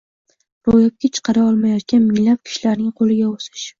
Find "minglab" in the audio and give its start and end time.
2.07-2.43